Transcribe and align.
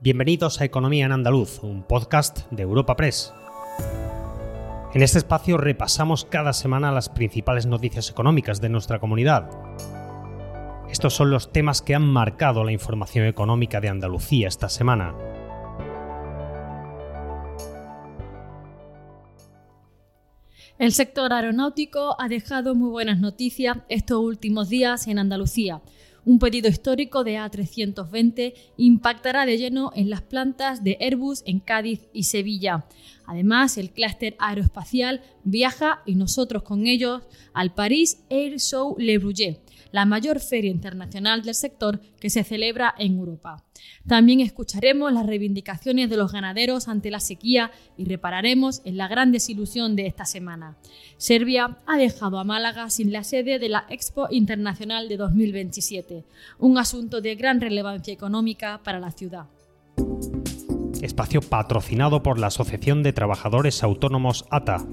Bienvenidos 0.00 0.60
a 0.60 0.64
Economía 0.64 1.06
en 1.06 1.10
Andaluz, 1.10 1.64
un 1.64 1.82
podcast 1.82 2.48
de 2.52 2.62
Europa 2.62 2.94
Press. 2.94 3.34
En 4.94 5.02
este 5.02 5.18
espacio 5.18 5.56
repasamos 5.56 6.24
cada 6.24 6.52
semana 6.52 6.92
las 6.92 7.08
principales 7.08 7.66
noticias 7.66 8.08
económicas 8.08 8.60
de 8.60 8.68
nuestra 8.68 9.00
comunidad. 9.00 9.50
Estos 10.88 11.14
son 11.14 11.32
los 11.32 11.50
temas 11.50 11.82
que 11.82 11.96
han 11.96 12.06
marcado 12.06 12.62
la 12.62 12.70
información 12.70 13.26
económica 13.26 13.80
de 13.80 13.88
Andalucía 13.88 14.46
esta 14.46 14.68
semana. 14.68 15.16
El 20.78 20.92
sector 20.92 21.32
aeronáutico 21.32 22.14
ha 22.20 22.28
dejado 22.28 22.76
muy 22.76 22.90
buenas 22.90 23.18
noticias 23.18 23.78
estos 23.88 24.20
últimos 24.20 24.68
días 24.68 25.08
en 25.08 25.18
Andalucía. 25.18 25.82
Un 26.28 26.38
pedido 26.38 26.68
histórico 26.68 27.24
de 27.24 27.38
A320 27.38 28.52
impactará 28.76 29.46
de 29.46 29.56
lleno 29.56 29.92
en 29.94 30.10
las 30.10 30.20
plantas 30.20 30.84
de 30.84 30.98
Airbus 31.00 31.42
en 31.46 31.58
Cádiz 31.58 32.02
y 32.12 32.24
Sevilla. 32.24 32.84
Además, 33.24 33.78
el 33.78 33.92
clúster 33.92 34.36
aeroespacial 34.38 35.22
viaja 35.44 36.02
y 36.04 36.16
nosotros 36.16 36.64
con 36.64 36.86
ellos 36.86 37.22
al 37.54 37.72
Paris 37.72 38.18
Air 38.28 38.60
Show 38.60 38.94
Le 38.98 39.16
Bourget 39.16 39.67
la 39.92 40.04
mayor 40.04 40.40
feria 40.40 40.70
internacional 40.70 41.42
del 41.42 41.54
sector 41.54 42.00
que 42.20 42.30
se 42.30 42.44
celebra 42.44 42.94
en 42.98 43.16
Europa. 43.16 43.64
También 44.06 44.40
escucharemos 44.40 45.12
las 45.12 45.26
reivindicaciones 45.26 46.10
de 46.10 46.16
los 46.16 46.32
ganaderos 46.32 46.88
ante 46.88 47.10
la 47.10 47.20
sequía 47.20 47.70
y 47.96 48.04
repararemos 48.04 48.82
en 48.84 48.96
la 48.96 49.08
gran 49.08 49.32
desilusión 49.32 49.96
de 49.96 50.06
esta 50.06 50.24
semana. 50.24 50.76
Serbia 51.16 51.78
ha 51.86 51.96
dejado 51.96 52.38
a 52.38 52.44
Málaga 52.44 52.90
sin 52.90 53.12
la 53.12 53.24
sede 53.24 53.58
de 53.58 53.68
la 53.68 53.86
Expo 53.88 54.28
Internacional 54.30 55.08
de 55.08 55.16
2027, 55.16 56.24
un 56.58 56.78
asunto 56.78 57.20
de 57.20 57.34
gran 57.34 57.60
relevancia 57.60 58.12
económica 58.12 58.80
para 58.82 59.00
la 59.00 59.10
ciudad. 59.10 59.46
Espacio 61.02 61.40
patrocinado 61.40 62.22
por 62.22 62.38
la 62.38 62.48
Asociación 62.48 63.02
de 63.02 63.12
Trabajadores 63.12 63.82
Autónomos 63.82 64.44
ATA. 64.50 64.84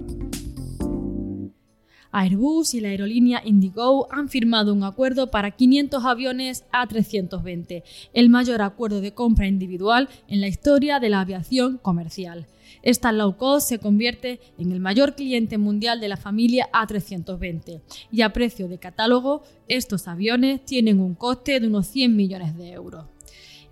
Airbus 2.17 2.73
y 2.73 2.79
la 2.79 2.87
aerolínea 2.87 3.41
Indigo 3.43 4.07
han 4.09 4.29
firmado 4.29 4.73
un 4.73 4.85
acuerdo 4.85 5.29
para 5.29 5.51
500 5.51 6.05
aviones 6.05 6.63
A320, 6.71 7.83
el 8.13 8.29
mayor 8.29 8.61
acuerdo 8.61 9.01
de 9.01 9.13
compra 9.13 9.47
individual 9.47 10.07
en 10.29 10.39
la 10.39 10.47
historia 10.47 11.01
de 11.01 11.09
la 11.09 11.19
aviación 11.19 11.77
comercial. 11.77 12.47
Esta 12.83 13.11
low 13.11 13.35
cost 13.35 13.67
se 13.67 13.79
convierte 13.79 14.39
en 14.57 14.71
el 14.71 14.79
mayor 14.79 15.15
cliente 15.15 15.57
mundial 15.57 15.99
de 15.99 16.07
la 16.07 16.15
familia 16.15 16.69
A320 16.71 17.81
y 18.13 18.21
a 18.21 18.31
precio 18.31 18.69
de 18.69 18.77
catálogo 18.77 19.43
estos 19.67 20.07
aviones 20.07 20.63
tienen 20.63 21.01
un 21.01 21.15
coste 21.15 21.59
de 21.59 21.67
unos 21.67 21.87
100 21.87 22.15
millones 22.15 22.55
de 22.55 22.71
euros. 22.71 23.14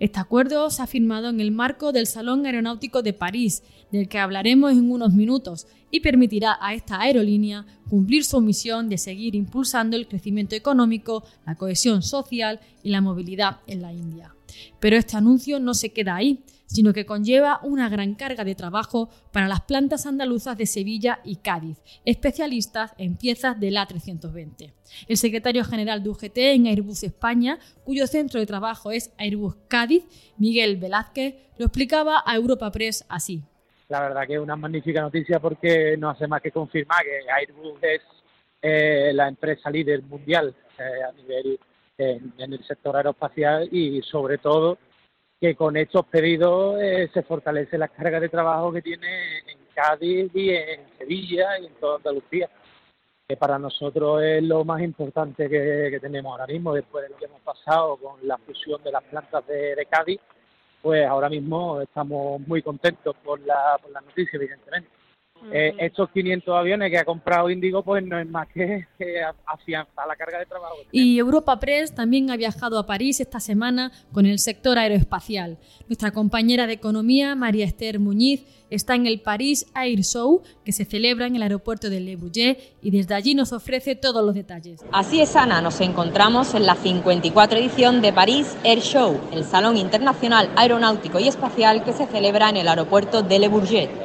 Este 0.00 0.18
acuerdo 0.18 0.70
se 0.70 0.82
ha 0.82 0.86
firmado 0.86 1.28
en 1.28 1.40
el 1.40 1.50
marco 1.50 1.92
del 1.92 2.06
Salón 2.06 2.46
Aeronáutico 2.46 3.02
de 3.02 3.12
París, 3.12 3.62
del 3.92 4.08
que 4.08 4.18
hablaremos 4.18 4.72
en 4.72 4.90
unos 4.90 5.12
minutos, 5.12 5.66
y 5.90 6.00
permitirá 6.00 6.58
a 6.60 6.74
esta 6.74 7.00
aerolínea 7.00 7.64
cumplir 7.88 8.24
su 8.24 8.40
misión 8.40 8.88
de 8.88 8.98
seguir 8.98 9.34
impulsando 9.36 9.96
el 9.96 10.08
crecimiento 10.08 10.56
económico, 10.56 11.24
la 11.46 11.54
cohesión 11.54 12.02
social 12.02 12.60
y 12.82 12.90
la 12.90 13.00
movilidad 13.00 13.60
en 13.66 13.82
la 13.82 13.92
India. 13.92 14.34
Pero 14.80 14.96
este 14.96 15.16
anuncio 15.16 15.60
no 15.60 15.74
se 15.74 15.90
queda 15.90 16.16
ahí, 16.16 16.42
sino 16.66 16.92
que 16.92 17.06
conlleva 17.06 17.60
una 17.62 17.88
gran 17.88 18.14
carga 18.14 18.44
de 18.44 18.54
trabajo 18.54 19.08
para 19.32 19.48
las 19.48 19.62
plantas 19.62 20.06
andaluzas 20.06 20.56
de 20.56 20.66
Sevilla 20.66 21.20
y 21.24 21.36
Cádiz, 21.36 21.78
especialistas 22.04 22.94
en 22.98 23.16
piezas 23.16 23.58
del 23.58 23.76
A320. 23.76 24.72
El 25.08 25.16
secretario 25.16 25.64
general 25.64 26.02
de 26.02 26.10
UGT 26.10 26.38
en 26.38 26.66
Airbus 26.66 27.02
España, 27.02 27.58
cuyo 27.84 28.06
centro 28.06 28.40
de 28.40 28.46
trabajo 28.46 28.90
es 28.90 29.12
Airbus 29.18 29.56
Cádiz, 29.68 30.04
Miguel 30.38 30.76
Velázquez, 30.76 31.34
lo 31.58 31.66
explicaba 31.66 32.22
a 32.24 32.34
Europa 32.34 32.70
Press 32.70 33.04
así. 33.08 33.42
La 33.88 34.00
verdad 34.00 34.26
que 34.26 34.34
es 34.34 34.40
una 34.40 34.56
magnífica 34.56 35.02
noticia 35.02 35.38
porque 35.40 35.96
no 35.98 36.10
hace 36.10 36.26
más 36.26 36.40
que 36.40 36.50
confirmar 36.50 37.04
que 37.04 37.30
Airbus 37.30 37.78
es 37.82 38.00
eh, 38.62 39.12
la 39.12 39.28
empresa 39.28 39.70
líder 39.70 40.02
mundial 40.02 40.54
eh, 40.78 41.02
a 41.08 41.12
nivel 41.12 41.58
en 41.96 42.32
el 42.38 42.66
sector 42.66 42.96
aeroespacial 42.96 43.68
y 43.70 44.02
sobre 44.02 44.38
todo 44.38 44.78
que 45.40 45.54
con 45.54 45.76
estos 45.76 46.06
pedidos 46.06 46.80
eh, 46.80 47.10
se 47.12 47.22
fortalece 47.22 47.76
la 47.78 47.88
carga 47.88 48.20
de 48.20 48.28
trabajo 48.28 48.72
que 48.72 48.82
tiene 48.82 49.38
en 49.40 49.58
Cádiz 49.74 50.30
y 50.34 50.50
en 50.50 50.80
Sevilla 50.98 51.58
y 51.58 51.66
en 51.66 51.74
toda 51.74 51.96
Andalucía, 51.96 52.48
que 53.28 53.36
para 53.36 53.58
nosotros 53.58 54.22
es 54.22 54.42
lo 54.42 54.64
más 54.64 54.80
importante 54.82 55.48
que, 55.48 55.98
tenemos 56.00 56.32
ahora 56.32 56.46
mismo, 56.46 56.74
después 56.74 57.04
de 57.04 57.10
lo 57.10 57.16
que 57.16 57.24
hemos 57.26 57.40
pasado 57.42 57.96
con 57.96 58.26
la 58.26 58.38
fusión 58.38 58.82
de 58.82 58.92
las 58.92 59.02
plantas 59.04 59.46
de, 59.46 59.86
Cádiz, 59.90 60.20
pues 60.80 61.06
ahora 61.06 61.28
mismo 61.28 61.80
estamos 61.80 62.40
muy 62.46 62.62
contentos 62.62 63.16
por 63.24 63.40
la, 63.40 63.78
por 63.80 63.90
la 63.90 64.00
noticia, 64.00 64.36
evidentemente. 64.36 64.88
Eh, 65.52 65.74
estos 65.78 66.10
500 66.10 66.56
aviones 66.56 66.90
que 66.90 66.98
ha 66.98 67.04
comprado 67.04 67.50
Indigo 67.50 67.82
pues 67.82 68.02
no 68.04 68.18
es 68.18 68.26
más 68.26 68.48
que, 68.48 68.86
que 68.98 69.20
afianzar 69.46 70.06
la 70.06 70.16
carga 70.16 70.38
de 70.38 70.46
trabajo. 70.46 70.76
Y 70.90 71.18
Europa 71.18 71.60
Press 71.60 71.94
también 71.94 72.30
ha 72.30 72.36
viajado 72.36 72.78
a 72.78 72.86
París 72.86 73.20
esta 73.20 73.40
semana 73.40 73.92
con 74.12 74.26
el 74.26 74.38
sector 74.38 74.78
aeroespacial. 74.78 75.58
Nuestra 75.86 76.12
compañera 76.12 76.66
de 76.66 76.72
economía, 76.72 77.34
María 77.34 77.66
Esther 77.66 78.00
Muñiz, 78.00 78.44
está 78.70 78.94
en 78.94 79.06
el 79.06 79.20
París 79.20 79.66
Air 79.76 80.02
Show 80.02 80.42
que 80.64 80.72
se 80.72 80.84
celebra 80.84 81.26
en 81.26 81.36
el 81.36 81.42
aeropuerto 81.42 81.90
de 81.90 82.00
Le 82.00 82.16
Bourget 82.16 82.58
y 82.82 82.90
desde 82.90 83.14
allí 83.14 83.34
nos 83.34 83.52
ofrece 83.52 83.94
todos 83.94 84.24
los 84.24 84.34
detalles. 84.34 84.80
Así 84.92 85.20
es, 85.20 85.36
Ana, 85.36 85.60
nos 85.60 85.80
encontramos 85.80 86.54
en 86.54 86.66
la 86.66 86.74
54 86.74 87.58
edición 87.58 88.00
de 88.00 88.12
París 88.12 88.56
Air 88.64 88.80
Show, 88.80 89.20
el 89.32 89.44
Salón 89.44 89.76
Internacional 89.76 90.50
Aeronáutico 90.56 91.18
y 91.20 91.28
Espacial 91.28 91.84
que 91.84 91.92
se 91.92 92.06
celebra 92.06 92.48
en 92.48 92.56
el 92.56 92.68
aeropuerto 92.68 93.22
de 93.22 93.38
Le 93.38 93.48
Bourget. 93.48 94.03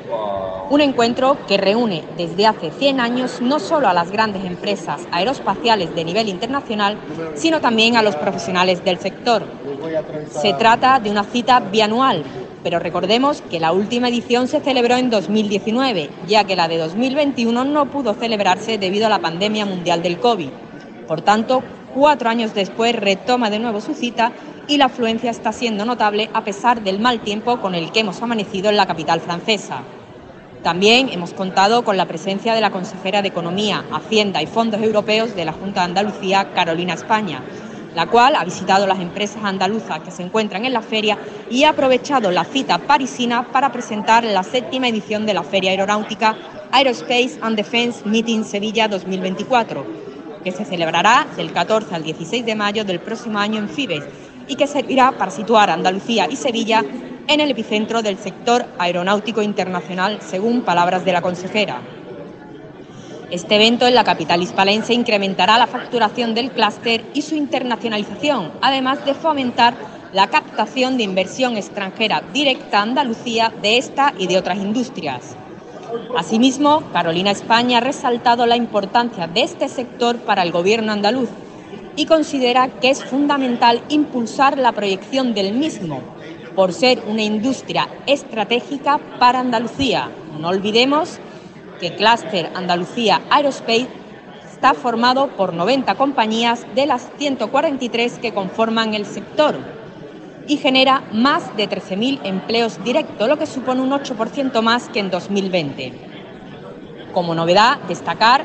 Un 0.69 0.81
encuentro 0.81 1.37
que 1.47 1.57
reúne 1.57 2.03
desde 2.15 2.45
hace 2.45 2.71
100 2.71 2.99
años 2.99 3.41
no 3.41 3.59
solo 3.59 3.87
a 3.87 3.93
las 3.93 4.11
grandes 4.11 4.45
empresas 4.45 5.01
aeroespaciales 5.11 5.95
de 5.95 6.05
nivel 6.05 6.29
internacional, 6.29 6.97
sino 7.35 7.59
también 7.59 7.97
a 7.97 8.03
los 8.03 8.15
profesionales 8.15 8.83
del 8.83 8.99
sector. 8.99 9.43
Se 10.29 10.53
trata 10.53 10.99
de 10.99 11.09
una 11.09 11.23
cita 11.23 11.59
bianual, 11.59 12.23
pero 12.63 12.79
recordemos 12.79 13.41
que 13.49 13.59
la 13.59 13.71
última 13.71 14.09
edición 14.09 14.47
se 14.47 14.59
celebró 14.59 14.95
en 14.95 15.09
2019, 15.09 16.09
ya 16.27 16.43
que 16.43 16.55
la 16.55 16.67
de 16.67 16.77
2021 16.77 17.65
no 17.65 17.85
pudo 17.87 18.13
celebrarse 18.13 18.77
debido 18.77 19.07
a 19.07 19.09
la 19.09 19.19
pandemia 19.19 19.65
mundial 19.65 20.03
del 20.03 20.19
COVID. 20.19 20.49
Por 21.07 21.21
tanto, 21.21 21.63
cuatro 21.95 22.29
años 22.29 22.53
después 22.53 22.95
retoma 22.95 23.49
de 23.49 23.59
nuevo 23.59 23.81
su 23.81 23.95
cita 23.95 24.31
y 24.67 24.77
la 24.77 24.85
afluencia 24.85 25.31
está 25.31 25.51
siendo 25.51 25.83
notable 25.83 26.29
a 26.33 26.43
pesar 26.43 26.83
del 26.83 26.99
mal 26.99 27.21
tiempo 27.21 27.59
con 27.59 27.73
el 27.73 27.91
que 27.91 28.01
hemos 28.01 28.21
amanecido 28.21 28.69
en 28.69 28.77
la 28.77 28.85
capital 28.85 29.19
francesa. 29.19 29.81
También 30.63 31.07
hemos 31.09 31.33
contado 31.33 31.85
con 31.85 31.95
la 31.95 32.05
presencia 32.05 32.53
de 32.53 32.59
la 32.59 32.69
consejera 32.69 33.21
de 33.21 33.29
Economía, 33.29 33.85
Hacienda 33.93 34.41
y 34.41 34.45
Fondos 34.45 34.81
Europeos 34.81 35.33
de 35.33 35.45
la 35.45 35.53
Junta 35.53 35.81
de 35.81 35.85
Andalucía, 35.85 36.51
Carolina 36.53 36.95
España, 36.95 37.41
la 37.95 38.07
cual 38.07 38.35
ha 38.35 38.43
visitado 38.43 38.85
las 38.85 38.99
empresas 38.99 39.41
andaluzas 39.41 40.01
que 40.01 40.11
se 40.11 40.21
encuentran 40.21 40.65
en 40.65 40.73
la 40.73 40.81
feria 40.81 41.17
y 41.49 41.63
ha 41.63 41.69
aprovechado 41.69 42.29
la 42.29 42.43
cita 42.43 42.77
parisina 42.77 43.53
para 43.53 43.71
presentar 43.71 44.25
la 44.25 44.43
séptima 44.43 44.89
edición 44.89 45.25
de 45.25 45.33
la 45.33 45.43
Feria 45.43 45.71
Aeronáutica 45.71 46.35
Aerospace 46.71 47.39
and 47.41 47.55
Defense 47.55 48.01
Meeting 48.05 48.43
Sevilla 48.43 48.89
2024, 48.89 49.85
que 50.43 50.51
se 50.51 50.65
celebrará 50.65 51.25
del 51.37 51.53
14 51.53 51.95
al 51.95 52.03
16 52.03 52.45
de 52.45 52.55
mayo 52.55 52.83
del 52.83 52.99
próximo 52.99 53.39
año 53.39 53.59
en 53.59 53.69
Fibes 53.69 54.03
y 54.45 54.55
que 54.55 54.67
servirá 54.67 55.13
para 55.13 55.31
situar 55.31 55.69
Andalucía 55.69 56.27
y 56.29 56.35
Sevilla 56.35 56.83
en 57.29 57.41
el 57.41 57.51
epicentro 57.51 58.01
del 58.01 58.17
sector 58.17 58.65
aeronáutico 58.79 59.43
internacional, 59.43 60.17
según 60.19 60.63
palabras 60.63 61.05
de 61.05 61.13
la 61.13 61.21
consejera. 61.21 61.79
Este 63.29 63.55
evento 63.55 63.85
en 63.85 63.93
la 63.93 64.03
capital 64.03 64.41
hispalense 64.41 64.95
incrementará 64.95 65.59
la 65.59 65.67
facturación 65.67 66.33
del 66.33 66.49
clúster 66.49 67.05
y 67.13 67.21
su 67.21 67.35
internacionalización, 67.35 68.51
además 68.61 69.05
de 69.05 69.13
fomentar 69.13 69.75
la 70.11 70.25
captación 70.25 70.97
de 70.97 71.03
inversión 71.03 71.55
extranjera 71.55 72.23
directa 72.33 72.79
a 72.79 72.81
Andalucía 72.81 73.53
de 73.61 73.77
esta 73.77 74.11
y 74.17 74.25
de 74.25 74.39
otras 74.39 74.57
industrias. 74.57 75.37
Asimismo, 76.17 76.81
Carolina 76.91 77.29
España 77.29 77.77
ha 77.77 77.81
resaltado 77.81 78.47
la 78.47 78.55
importancia 78.55 79.27
de 79.27 79.43
este 79.43 79.69
sector 79.69 80.17
para 80.17 80.41
el 80.41 80.51
gobierno 80.51 80.91
andaluz 80.91 81.29
y 81.95 82.07
considera 82.07 82.69
que 82.69 82.89
es 82.89 83.03
fundamental 83.03 83.83
impulsar 83.89 84.57
la 84.57 84.71
proyección 84.71 85.35
del 85.35 85.53
mismo 85.53 86.01
por 86.55 86.73
ser 86.73 87.03
una 87.07 87.23
industria 87.23 87.87
estratégica 88.05 88.99
para 89.19 89.39
Andalucía. 89.39 90.09
No 90.39 90.49
olvidemos 90.49 91.19
que 91.79 91.95
Cluster 91.95 92.49
Andalucía 92.53 93.21
Aerospace 93.29 93.87
está 94.51 94.73
formado 94.73 95.29
por 95.29 95.53
90 95.53 95.95
compañías 95.95 96.65
de 96.75 96.85
las 96.85 97.09
143 97.17 98.19
que 98.19 98.33
conforman 98.33 98.93
el 98.93 99.05
sector 99.05 99.57
y 100.47 100.57
genera 100.57 101.03
más 101.13 101.55
de 101.55 101.69
13.000 101.69 102.21
empleos 102.23 102.83
directos, 102.83 103.29
lo 103.29 103.37
que 103.37 103.45
supone 103.45 103.81
un 103.81 103.91
8% 103.91 104.61
más 104.61 104.89
que 104.89 104.99
en 104.99 105.11
2020. 105.11 105.93
Como 107.13 107.35
novedad, 107.35 107.77
destacar 107.87 108.43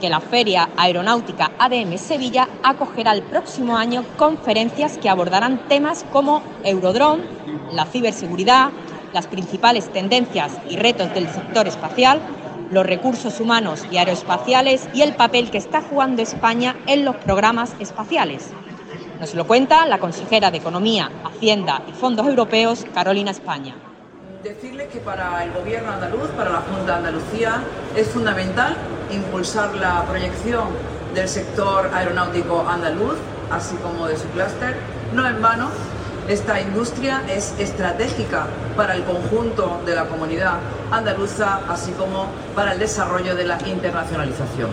que 0.00 0.10
la 0.10 0.20
Feria 0.20 0.68
Aeronáutica 0.76 1.52
ADM 1.58 1.98
Sevilla 1.98 2.48
acogerá 2.62 3.12
el 3.12 3.22
próximo 3.22 3.76
año 3.76 4.04
conferencias 4.16 4.98
que 4.98 5.08
abordarán 5.08 5.68
temas 5.68 6.04
como 6.12 6.42
Eurodrone, 6.64 7.24
la 7.72 7.84
ciberseguridad, 7.86 8.70
las 9.12 9.26
principales 9.26 9.90
tendencias 9.92 10.52
y 10.68 10.76
retos 10.76 11.12
del 11.14 11.28
sector 11.28 11.66
espacial, 11.66 12.20
los 12.70 12.84
recursos 12.84 13.40
humanos 13.40 13.84
y 13.90 13.96
aeroespaciales 13.96 14.88
y 14.92 15.02
el 15.02 15.14
papel 15.14 15.50
que 15.50 15.58
está 15.58 15.82
jugando 15.82 16.22
España 16.22 16.76
en 16.86 17.04
los 17.04 17.16
programas 17.16 17.74
espaciales. 17.78 18.50
Nos 19.20 19.34
lo 19.34 19.46
cuenta 19.46 19.86
la 19.86 19.98
consejera 19.98 20.50
de 20.50 20.58
Economía, 20.58 21.10
Hacienda 21.24 21.82
y 21.88 21.92
Fondos 21.92 22.26
Europeos, 22.26 22.84
Carolina 22.92 23.30
España. 23.30 23.74
Decirles 24.42 24.88
que 24.88 24.98
para 24.98 25.42
el 25.42 25.52
Gobierno 25.52 25.92
andaluz, 25.92 26.28
para 26.36 26.50
la 26.50 26.60
Junta 26.60 26.92
de 26.92 27.08
Andalucía, 27.08 27.62
es 27.96 28.08
fundamental 28.08 28.76
impulsar 29.10 29.74
la 29.74 30.04
proyección 30.04 30.68
del 31.14 31.28
sector 31.28 31.90
aeronáutico 31.94 32.66
andaluz, 32.68 33.16
así 33.50 33.76
como 33.76 34.06
de 34.06 34.16
su 34.16 34.26
clúster. 34.28 34.76
No 35.14 35.26
en 35.26 35.40
vano, 35.40 35.68
esta 36.28 36.60
industria 36.60 37.22
es 37.28 37.54
estratégica 37.58 38.46
para 38.76 38.94
el 38.94 39.04
conjunto 39.04 39.80
de 39.86 39.94
la 39.94 40.06
comunidad 40.06 40.54
andaluza, 40.90 41.60
así 41.68 41.92
como 41.92 42.26
para 42.54 42.72
el 42.72 42.78
desarrollo 42.78 43.36
de 43.36 43.44
la 43.44 43.58
internacionalización. 43.66 44.70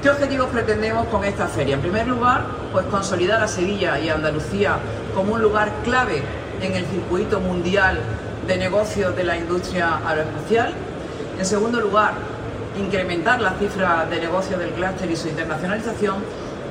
¿Qué 0.00 0.10
objetivos 0.10 0.48
pretendemos 0.50 1.06
con 1.08 1.24
esta 1.24 1.46
feria? 1.46 1.74
En 1.74 1.80
primer 1.80 2.06
lugar, 2.06 2.44
pues 2.72 2.86
consolidar 2.86 3.42
a 3.42 3.48
Sevilla 3.48 3.98
y 3.98 4.10
a 4.10 4.14
Andalucía 4.14 4.76
como 5.14 5.34
un 5.34 5.42
lugar 5.42 5.70
clave 5.82 6.22
en 6.60 6.74
el 6.74 6.84
circuito 6.86 7.40
mundial 7.40 7.98
de 8.46 8.56
negocios 8.58 9.16
de 9.16 9.24
la 9.24 9.36
industria 9.36 10.00
aeroespacial. 10.06 10.74
En 11.38 11.46
segundo 11.46 11.80
lugar, 11.80 12.12
incrementar 12.78 13.40
la 13.40 13.52
cifra 13.58 14.06
de 14.06 14.20
negocios 14.20 14.58
del 14.58 14.70
clúster 14.70 15.10
y 15.10 15.16
su 15.16 15.28
internacionalización. 15.28 16.16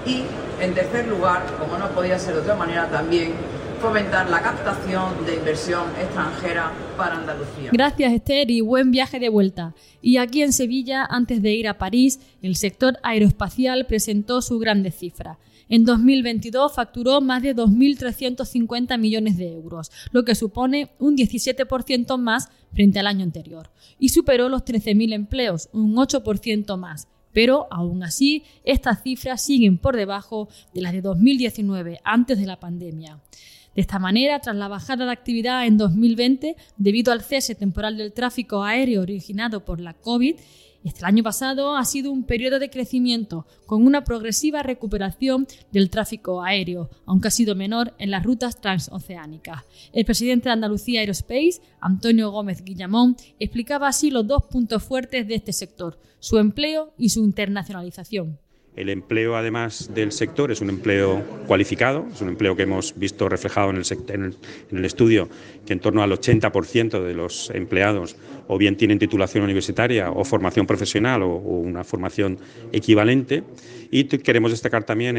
Y 0.05 0.23
en 0.61 0.73
tercer 0.73 1.07
lugar, 1.07 1.43
como 1.59 1.77
no 1.77 1.89
podía 1.89 2.19
ser 2.19 2.35
de 2.35 2.41
otra 2.41 2.55
manera, 2.55 2.87
también 2.89 3.33
fomentar 3.81 4.29
la 4.29 4.41
captación 4.41 5.25
de 5.25 5.35
inversión 5.35 5.83
extranjera 5.99 6.71
para 6.97 7.15
Andalucía. 7.15 7.69
Gracias 7.73 8.13
Esther 8.13 8.49
y 8.49 8.61
buen 8.61 8.91
viaje 8.91 9.19
de 9.19 9.27
vuelta. 9.27 9.73
Y 10.01 10.17
aquí 10.17 10.41
en 10.41 10.53
Sevilla, 10.53 11.05
antes 11.05 11.41
de 11.41 11.51
ir 11.51 11.67
a 11.67 11.77
París, 11.77 12.19
el 12.41 12.55
sector 12.55 12.97
aeroespacial 13.03 13.85
presentó 13.85 14.41
su 14.41 14.57
grande 14.57 14.91
cifra. 14.91 15.37
En 15.73 15.85
2022 15.85 16.71
facturó 16.71 17.19
más 17.19 17.41
de 17.41 17.55
2.350 17.55 18.99
millones 18.99 19.37
de 19.37 19.53
euros, 19.53 19.89
lo 20.11 20.23
que 20.23 20.35
supone 20.35 20.91
un 20.99 21.17
17% 21.17 22.15
más 22.19 22.49
frente 22.73 22.99
al 22.99 23.07
año 23.07 23.23
anterior, 23.23 23.71
y 23.97 24.09
superó 24.09 24.49
los 24.49 24.63
13.000 24.65 25.13
empleos, 25.13 25.69
un 25.73 25.95
8% 25.95 26.77
más. 26.77 27.07
Pero, 27.31 27.65
aún 27.71 28.03
así, 28.03 28.43
estas 28.63 29.01
cifras 29.01 29.41
siguen 29.41 29.79
por 29.79 29.95
debajo 29.95 30.47
de 30.75 30.81
las 30.81 30.93
de 30.93 31.01
2019, 31.01 32.01
antes 32.03 32.37
de 32.37 32.45
la 32.45 32.59
pandemia. 32.59 33.19
De 33.73 33.81
esta 33.81 33.97
manera, 33.97 34.37
tras 34.41 34.55
la 34.55 34.67
bajada 34.67 35.05
de 35.05 35.11
actividad 35.11 35.65
en 35.65 35.79
2020 35.79 36.55
debido 36.77 37.11
al 37.11 37.23
cese 37.23 37.55
temporal 37.55 37.97
del 37.97 38.13
tráfico 38.13 38.63
aéreo 38.63 39.01
originado 39.01 39.65
por 39.65 39.79
la 39.79 39.95
COVID, 39.95 40.35
este 40.83 41.05
año 41.05 41.23
pasado 41.23 41.75
ha 41.75 41.85
sido 41.85 42.11
un 42.11 42.23
periodo 42.23 42.59
de 42.59 42.69
crecimiento 42.69 43.45
con 43.65 43.85
una 43.85 44.03
progresiva 44.03 44.63
recuperación 44.63 45.47
del 45.71 45.89
tráfico 45.89 46.43
aéreo, 46.43 46.89
aunque 47.05 47.29
ha 47.29 47.31
sido 47.31 47.55
menor 47.55 47.93
en 47.99 48.11
las 48.11 48.23
rutas 48.23 48.59
transoceánicas. 48.59 49.63
El 49.93 50.05
presidente 50.05 50.49
de 50.49 50.53
Andalucía 50.53 50.99
Aerospace, 50.99 51.61
Antonio 51.79 52.31
Gómez 52.31 52.63
Guillamón, 52.63 53.15
explicaba 53.39 53.87
así 53.87 54.11
los 54.11 54.27
dos 54.27 54.43
puntos 54.43 54.83
fuertes 54.83 55.27
de 55.27 55.35
este 55.35 55.53
sector, 55.53 55.99
su 56.19 56.37
empleo 56.37 56.93
y 56.97 57.09
su 57.09 57.23
internacionalización. 57.23 58.39
El 58.75 58.89
empleo, 58.89 59.35
además 59.35 59.91
del 59.93 60.11
sector, 60.11 60.51
es 60.51 60.59
un 60.59 60.69
empleo 60.69 61.21
cualificado, 61.45 62.07
es 62.11 62.21
un 62.21 62.29
empleo 62.29 62.55
que 62.55 62.63
hemos 62.63 62.97
visto 62.97 63.29
reflejado 63.29 63.69
en 63.69 63.77
el, 63.77 64.85
estudio, 64.85 65.29
que 65.65 65.73
en 65.73 65.79
torno 65.79 66.01
al 66.01 66.11
80% 66.11 67.03
de 67.03 67.13
los 67.13 67.51
empleados 67.51 68.15
o 68.47 68.57
bien 68.57 68.75
tienen 68.75 68.97
titulación 68.97 69.43
universitaria 69.43 70.09
o 70.09 70.23
formación 70.25 70.65
profesional 70.65 71.21
o, 71.21 71.35
una 71.35 71.83
formación 71.83 72.39
equivalente. 72.71 73.43
Y 73.91 74.05
queremos 74.05 74.49
destacar 74.49 74.83
también 74.85 75.15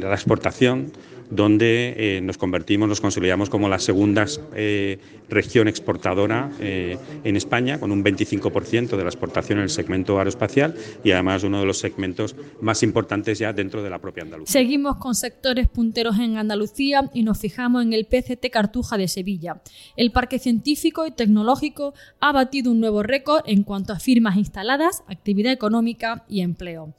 la 0.00 0.14
exportación 0.14 0.90
donde 1.30 1.94
eh, 1.96 2.20
nos 2.22 2.38
convertimos, 2.38 2.88
nos 2.88 3.00
consolidamos 3.00 3.50
como 3.50 3.68
la 3.68 3.78
segunda 3.78 4.24
eh, 4.54 4.98
región 5.28 5.68
exportadora 5.68 6.50
eh, 6.60 6.96
en 7.24 7.36
España, 7.36 7.78
con 7.78 7.92
un 7.92 8.02
25% 8.02 8.96
de 8.96 9.02
la 9.02 9.10
exportación 9.10 9.58
en 9.58 9.64
el 9.64 9.70
segmento 9.70 10.18
aeroespacial 10.18 10.74
y 11.04 11.10
además 11.10 11.44
uno 11.44 11.60
de 11.60 11.66
los 11.66 11.78
segmentos 11.78 12.34
más 12.60 12.82
importantes 12.82 13.38
ya 13.38 13.52
dentro 13.52 13.82
de 13.82 13.90
la 13.90 13.98
propia 13.98 14.24
Andalucía. 14.24 14.52
Seguimos 14.52 14.96
con 14.96 15.14
sectores 15.14 15.68
punteros 15.68 16.18
en 16.18 16.36
Andalucía 16.36 17.10
y 17.14 17.22
nos 17.22 17.38
fijamos 17.38 17.82
en 17.82 17.92
el 17.92 18.06
PCT 18.06 18.50
Cartuja 18.50 18.96
de 18.96 19.08
Sevilla. 19.08 19.60
El 19.96 20.12
Parque 20.12 20.38
Científico 20.38 21.06
y 21.06 21.10
Tecnológico 21.10 21.94
ha 22.20 22.32
batido 22.32 22.70
un 22.70 22.80
nuevo 22.80 23.02
récord 23.02 23.42
en 23.46 23.62
cuanto 23.62 23.92
a 23.92 23.98
firmas 23.98 24.36
instaladas, 24.36 25.02
actividad 25.08 25.52
económica 25.52 26.24
y 26.28 26.40
empleo. 26.40 26.94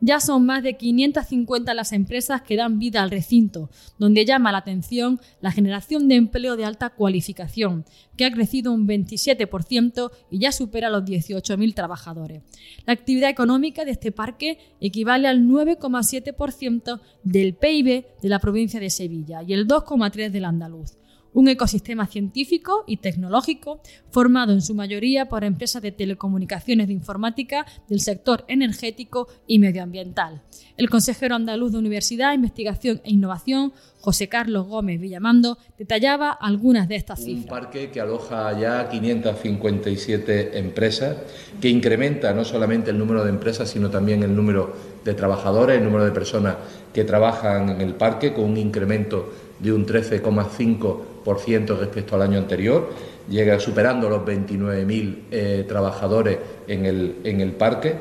Ya 0.00 0.20
son 0.20 0.44
más 0.44 0.62
de 0.62 0.76
550 0.76 1.72
las 1.72 1.92
empresas 1.92 2.42
que 2.42 2.56
dan 2.56 2.78
vida 2.78 3.02
al 3.02 3.10
recinto, 3.10 3.70
donde 3.98 4.26
llama 4.26 4.52
la 4.52 4.58
atención 4.58 5.20
la 5.40 5.50
generación 5.50 6.08
de 6.08 6.16
empleo 6.16 6.56
de 6.56 6.64
alta 6.64 6.90
cualificación, 6.90 7.86
que 8.16 8.26
ha 8.26 8.30
crecido 8.30 8.72
un 8.72 8.86
27% 8.86 10.10
y 10.30 10.40
ya 10.40 10.52
supera 10.52 10.90
los 10.90 11.04
18.000 11.04 11.74
trabajadores. 11.74 12.42
La 12.86 12.92
actividad 12.92 13.30
económica 13.30 13.84
de 13.84 13.92
este 13.92 14.12
parque 14.12 14.58
equivale 14.86 15.28
al 15.28 15.42
9,7% 15.42 17.00
del 17.22 17.54
PIB 17.54 18.04
de 18.22 18.28
la 18.28 18.38
provincia 18.38 18.80
de 18.80 18.90
Sevilla 18.90 19.42
y 19.42 19.52
el 19.52 19.66
2,3% 19.66 20.30
del 20.30 20.44
andaluz 20.44 20.96
un 21.34 21.48
ecosistema 21.48 22.06
científico 22.06 22.84
y 22.86 22.96
tecnológico 22.98 23.80
formado 24.10 24.52
en 24.52 24.62
su 24.62 24.74
mayoría 24.74 25.28
por 25.28 25.44
empresas 25.44 25.82
de 25.82 25.92
telecomunicaciones 25.92 26.86
de 26.86 26.94
informática 26.94 27.66
del 27.88 28.00
sector 28.00 28.44
energético 28.48 29.28
y 29.46 29.58
medioambiental. 29.58 30.42
El 30.76 30.88
consejero 30.88 31.34
andaluz 31.34 31.72
de 31.72 31.78
Universidad, 31.78 32.32
Investigación 32.32 33.00
e 33.04 33.10
Innovación, 33.10 33.72
José 34.00 34.28
Carlos 34.28 34.66
Gómez 34.68 35.00
Villamando, 35.00 35.58
detallaba 35.78 36.30
algunas 36.30 36.88
de 36.88 36.96
estas 36.96 37.20
cifras. 37.20 37.44
Un 37.44 37.48
parque 37.48 37.90
que 37.90 38.00
aloja 38.00 38.58
ya 38.58 38.88
557 38.88 40.58
empresas, 40.58 41.16
que 41.60 41.68
incrementa 41.68 42.32
no 42.32 42.44
solamente 42.44 42.90
el 42.90 42.98
número 42.98 43.24
de 43.24 43.30
empresas, 43.30 43.70
sino 43.70 43.90
también 43.90 44.22
el 44.22 44.36
número 44.36 44.74
de 45.04 45.14
trabajadores, 45.14 45.78
el 45.78 45.84
número 45.84 46.04
de 46.04 46.12
personas 46.12 46.56
que 46.92 47.04
trabajan 47.04 47.70
en 47.70 47.80
el 47.80 47.94
parque, 47.94 48.32
con 48.32 48.44
un 48.44 48.56
incremento 48.56 49.32
de 49.64 49.72
un 49.72 49.86
13,5% 49.86 51.78
respecto 51.78 52.14
al 52.14 52.22
año 52.22 52.38
anterior, 52.38 52.90
llega 53.28 53.58
superando 53.58 54.10
los 54.10 54.22
29.000 54.22 55.18
eh, 55.30 55.64
trabajadores 55.66 56.38
en 56.68 56.84
el, 56.84 57.16
en 57.24 57.40
el 57.40 57.52
parque 57.52 57.94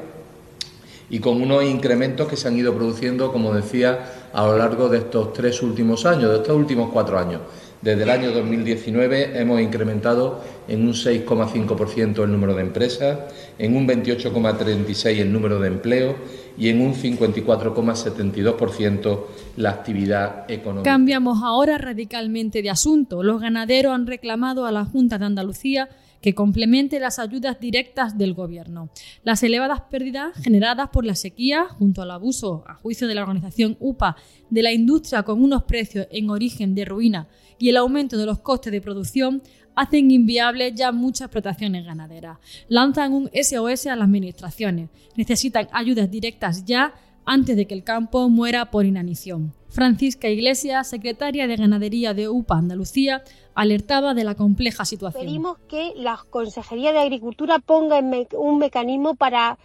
y 1.09 1.19
con 1.19 1.41
unos 1.41 1.63
incrementos 1.63 2.27
que 2.27 2.35
se 2.35 2.47
han 2.47 2.57
ido 2.57 2.73
produciendo, 2.73 3.31
como 3.31 3.53
decía, 3.53 4.29
a 4.33 4.45
lo 4.45 4.57
largo 4.57 4.89
de 4.89 4.97
estos 4.97 5.31
tres 5.31 5.61
últimos 5.61 6.05
años, 6.05 6.31
de 6.31 6.37
estos 6.37 6.55
últimos 6.55 6.89
cuatro 6.91 7.17
años. 7.17 7.41
Desde 7.83 8.03
el 8.03 8.09
año 8.09 8.31
2019 8.31 9.39
hemos 9.39 9.59
incrementado 9.59 10.39
en 10.69 10.87
un 10.87 10.93
6,5% 10.93 12.23
el 12.23 12.31
número 12.31 12.55
de 12.55 12.61
empresas, 12.61 13.19
en 13.59 13.75
un 13.75 13.85
28,36% 13.87 15.19
el 15.19 15.33
número 15.33 15.59
de 15.59 15.67
empleos 15.67 16.15
y 16.57 16.69
en 16.69 16.79
un 16.79 16.95
54,72% 16.95 19.19
la 19.55 19.69
actividad 19.69 20.49
económica. 20.49 20.89
Cambiamos 20.89 21.43
ahora 21.43 21.77
radicalmente 21.77 22.61
de 22.61 22.69
asunto. 22.69 23.23
Los 23.23 23.41
ganaderos 23.41 23.93
han 23.93 24.07
reclamado 24.07 24.65
a 24.65 24.71
la 24.71 24.85
Junta 24.85 25.17
de 25.17 25.25
Andalucía 25.25 25.89
que 26.23 26.33
complemente 26.33 27.01
las 27.01 27.19
ayudas 27.19 27.59
directas 27.59 28.17
del 28.17 28.33
Gobierno. 28.33 28.89
Las 29.23 29.43
elevadas 29.43 29.81
pérdidas 29.91 30.33
generadas 30.41 30.87
por 30.87 31.03
la 31.03 31.15
sequía, 31.15 31.65
junto 31.67 32.01
al 32.01 32.11
abuso, 32.11 32.63
a 32.65 32.75
juicio 32.75 33.09
de 33.09 33.15
la 33.15 33.23
organización 33.23 33.75
UPA, 33.81 34.15
de 34.49 34.63
la 34.63 34.71
industria 34.71 35.23
con 35.23 35.43
unos 35.43 35.63
precios 35.63 36.07
en 36.11 36.29
origen 36.29 36.75
de 36.75 36.85
ruina 36.85 37.27
y 37.59 37.69
el 37.69 37.77
aumento 37.77 38.17
de 38.17 38.25
los 38.25 38.39
costes 38.39 38.71
de 38.71 38.79
producción, 38.79 39.43
hacen 39.75 40.11
inviables 40.11 40.73
ya 40.75 40.93
muchas 40.93 41.25
explotaciones 41.25 41.85
ganaderas. 41.85 42.37
Lanzan 42.69 43.11
un 43.11 43.29
SOS 43.33 43.87
a 43.87 43.95
las 43.97 44.05
administraciones. 44.05 44.89
Necesitan 45.17 45.67
ayudas 45.73 46.09
directas 46.09 46.63
ya 46.63 46.93
antes 47.25 47.55
de 47.55 47.65
que 47.65 47.73
el 47.73 47.83
campo 47.83 48.29
muera 48.29 48.71
por 48.71 48.85
inanición. 48.85 49.53
Francisca 49.69 50.29
Iglesias, 50.29 50.87
secretaria 50.87 51.47
de 51.47 51.55
Ganadería 51.55 52.13
de 52.13 52.29
UPA 52.29 52.57
Andalucía, 52.57 53.23
alertaba 53.55 54.13
de 54.13 54.23
la 54.23 54.35
compleja 54.35 54.85
situación. 54.85 55.25
Pedimos 55.25 55.57
que 55.67 55.93
la 55.95 56.19
Consejería 56.29 56.93
de 56.93 56.99
Agricultura 56.99 57.59
ponga 57.59 57.99
un 58.37 58.59
mecanismo 58.59 59.15
para 59.15 59.57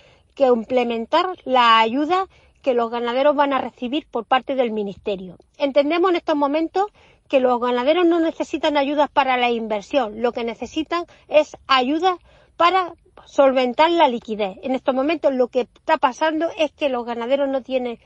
implementar 0.46 1.26
la 1.44 1.80
ayuda 1.80 2.26
que 2.62 2.74
los 2.74 2.90
ganaderos 2.90 3.34
van 3.34 3.52
a 3.52 3.60
recibir 3.60 4.06
por 4.10 4.24
parte 4.24 4.54
del 4.54 4.70
Ministerio. 4.70 5.36
Entendemos 5.58 6.10
en 6.10 6.16
estos 6.16 6.36
momentos 6.36 6.86
que 7.28 7.40
los 7.40 7.60
ganaderos 7.60 8.06
no 8.06 8.20
necesitan 8.20 8.76
ayudas 8.76 9.10
para 9.10 9.36
la 9.36 9.50
inversión, 9.50 10.22
lo 10.22 10.32
que 10.32 10.44
necesitan 10.44 11.04
es 11.28 11.56
ayuda 11.66 12.18
para 12.58 12.92
solventar 13.24 13.90
la 13.90 14.08
liquidez. 14.08 14.58
En 14.62 14.74
estos 14.74 14.94
momentos 14.94 15.32
lo 15.32 15.48
que 15.48 15.60
está 15.60 15.96
pasando 15.96 16.48
es 16.58 16.72
que 16.72 16.90
los 16.90 17.06
ganaderos 17.06 17.48
no 17.48 17.62
tienen 17.62 17.98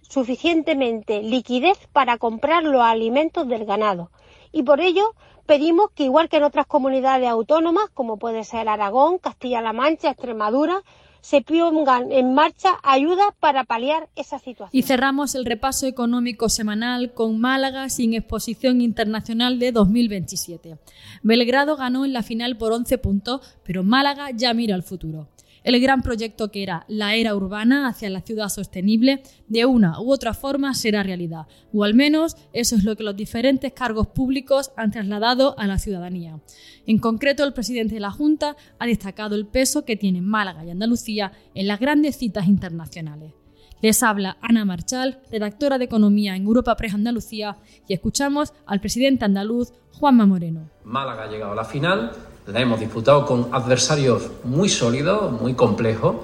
suficientemente 0.00 1.22
liquidez 1.22 1.78
para 1.92 2.16
comprar 2.16 2.64
los 2.64 2.82
alimentos 2.82 3.46
del 3.46 3.66
ganado. 3.66 4.10
Y 4.50 4.62
por 4.62 4.80
ello 4.80 5.14
pedimos 5.46 5.90
que, 5.90 6.04
igual 6.04 6.30
que 6.30 6.38
en 6.38 6.44
otras 6.44 6.66
comunidades 6.66 7.28
autónomas, 7.28 7.90
como 7.90 8.16
puede 8.16 8.44
ser 8.44 8.68
Aragón, 8.68 9.18
Castilla-La 9.18 9.74
Mancha, 9.74 10.10
Extremadura, 10.10 10.82
se 11.20 11.42
pongan 11.42 12.12
en 12.12 12.34
marcha 12.34 12.70
ayudas 12.82 13.28
para 13.40 13.64
paliar 13.64 14.08
esa 14.16 14.38
situación. 14.38 14.70
Y 14.72 14.82
cerramos 14.82 15.34
el 15.34 15.44
repaso 15.44 15.86
económico 15.86 16.48
semanal 16.48 17.12
con 17.12 17.40
Málaga 17.40 17.88
sin 17.88 18.14
exposición 18.14 18.80
internacional 18.80 19.58
de 19.58 19.72
2027. 19.72 20.78
Belgrado 21.22 21.76
ganó 21.76 22.04
en 22.04 22.12
la 22.12 22.22
final 22.22 22.56
por 22.56 22.72
11 22.72 22.98
puntos, 22.98 23.40
pero 23.64 23.82
Málaga 23.82 24.30
ya 24.30 24.54
mira 24.54 24.74
al 24.74 24.82
futuro 24.82 25.28
el 25.64 25.80
gran 25.80 26.02
proyecto 26.02 26.50
que 26.50 26.62
era 26.62 26.84
la 26.88 27.14
era 27.14 27.34
urbana 27.34 27.88
hacia 27.88 28.10
la 28.10 28.20
ciudad 28.20 28.48
sostenible, 28.48 29.22
de 29.48 29.66
una 29.66 30.00
u 30.00 30.12
otra 30.12 30.34
forma 30.34 30.74
será 30.74 31.02
realidad, 31.02 31.46
o 31.72 31.84
al 31.84 31.94
menos 31.94 32.36
eso 32.52 32.76
es 32.76 32.84
lo 32.84 32.96
que 32.96 33.04
los 33.04 33.16
diferentes 33.16 33.72
cargos 33.72 34.08
públicos 34.08 34.72
han 34.76 34.90
trasladado 34.90 35.58
a 35.58 35.66
la 35.66 35.78
ciudadanía. 35.78 36.40
En 36.86 36.98
concreto, 36.98 37.44
el 37.44 37.52
presidente 37.52 37.94
de 37.94 38.00
la 38.00 38.10
Junta 38.10 38.56
ha 38.78 38.86
destacado 38.86 39.34
el 39.34 39.46
peso 39.46 39.84
que 39.84 39.96
tienen 39.96 40.26
Málaga 40.26 40.64
y 40.64 40.70
Andalucía 40.70 41.32
en 41.54 41.66
las 41.66 41.80
grandes 41.80 42.16
citas 42.16 42.46
internacionales. 42.46 43.32
Les 43.80 44.02
habla 44.02 44.38
Ana 44.40 44.64
Marchal, 44.64 45.20
redactora 45.30 45.78
de 45.78 45.84
Economía 45.84 46.34
en 46.34 46.44
Europa 46.44 46.76
Press 46.76 46.94
Andalucía, 46.94 47.58
y 47.86 47.94
escuchamos 47.94 48.52
al 48.66 48.80
presidente 48.80 49.24
andaluz 49.24 49.72
Juanma 49.92 50.26
Moreno. 50.26 50.68
Málaga 50.84 51.24
ha 51.24 51.30
llegado 51.30 51.52
a 51.52 51.56
la 51.56 51.64
final, 51.64 52.10
la 52.48 52.60
hemos 52.60 52.80
disputado 52.80 53.26
con 53.26 53.48
adversarios 53.52 54.22
muy 54.44 54.70
sólidos, 54.70 55.30
muy 55.38 55.52
complejos, 55.52 56.16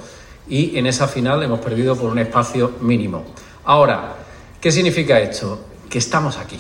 y 0.49 0.79
en 0.79 0.87
esa 0.87 1.07
final 1.07 1.43
hemos 1.43 1.61
perdido 1.61 1.97
por 1.97 2.11
un 2.11 2.19
espacio 2.19 2.73
mínimo. 2.81 3.25
Ahora, 3.65 4.15
¿qué 4.59 4.73
significa 4.73 5.21
esto? 5.21 5.59
Que 5.89 5.99
estamos 5.99 6.39
aquí, 6.39 6.59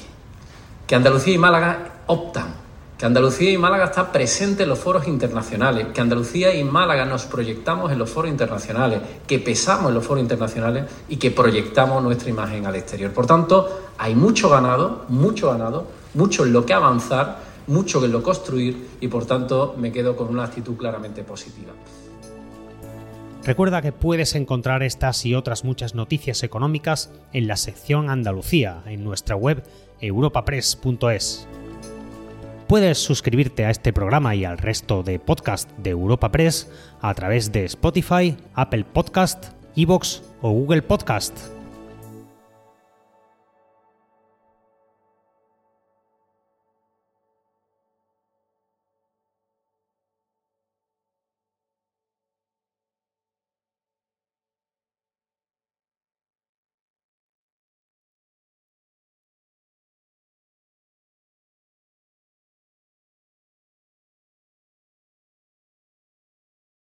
que 0.86 0.94
Andalucía 0.94 1.34
y 1.34 1.38
Málaga 1.38 2.02
optan, 2.06 2.54
que 2.98 3.06
Andalucía 3.06 3.50
y 3.50 3.56
Málaga 3.56 3.86
está 3.86 4.12
presente 4.12 4.64
en 4.64 4.68
los 4.68 4.78
foros 4.78 5.08
internacionales, 5.08 5.86
que 5.94 6.00
Andalucía 6.02 6.54
y 6.54 6.62
Málaga 6.62 7.06
nos 7.06 7.24
proyectamos 7.24 7.90
en 7.90 7.98
los 7.98 8.10
foros 8.10 8.30
internacionales, 8.30 9.00
que 9.26 9.38
pesamos 9.38 9.88
en 9.88 9.94
los 9.94 10.04
foros 10.04 10.22
internacionales 10.22 10.84
y 11.08 11.16
que 11.16 11.30
proyectamos 11.30 12.02
nuestra 12.02 12.28
imagen 12.28 12.66
al 12.66 12.76
exterior. 12.76 13.12
Por 13.12 13.26
tanto, 13.26 13.86
hay 13.96 14.14
mucho 14.14 14.50
ganado, 14.50 15.06
mucho 15.08 15.50
ganado, 15.50 15.86
mucho 16.12 16.44
en 16.44 16.52
lo 16.52 16.66
que 16.66 16.74
avanzar 16.74 17.53
mucho 17.66 18.04
en 18.04 18.12
lo 18.12 18.22
construir 18.22 18.88
y 19.00 19.08
por 19.08 19.26
tanto 19.26 19.74
me 19.78 19.92
quedo 19.92 20.16
con 20.16 20.28
una 20.28 20.44
actitud 20.44 20.76
claramente 20.76 21.24
positiva. 21.24 21.72
Recuerda 23.44 23.82
que 23.82 23.92
puedes 23.92 24.34
encontrar 24.34 24.82
estas 24.82 25.26
y 25.26 25.34
otras 25.34 25.64
muchas 25.64 25.94
noticias 25.94 26.42
económicas 26.42 27.12
en 27.32 27.46
la 27.46 27.56
sección 27.56 28.08
Andalucía 28.08 28.82
en 28.86 29.04
nuestra 29.04 29.36
web 29.36 29.62
europapress.es. 30.00 31.46
Puedes 32.66 32.98
suscribirte 32.98 33.66
a 33.66 33.70
este 33.70 33.92
programa 33.92 34.34
y 34.34 34.46
al 34.46 34.56
resto 34.56 35.02
de 35.02 35.18
podcast 35.18 35.70
de 35.76 35.90
Europa 35.90 36.32
Press 36.32 36.70
a 37.02 37.12
través 37.12 37.52
de 37.52 37.66
Spotify, 37.66 38.34
Apple 38.54 38.84
Podcast, 38.84 39.48
Evox 39.76 40.22
o 40.40 40.50
Google 40.50 40.80
Podcast. 40.80 41.36